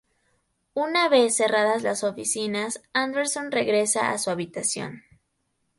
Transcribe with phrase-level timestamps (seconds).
[0.73, 5.03] Una vez cerradas las oficinas, Anderson regresa a su habitación.